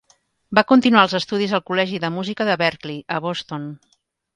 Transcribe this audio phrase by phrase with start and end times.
[0.59, 3.75] Va continuar els estudis al Col·legi de Música de Berklee, a Boston.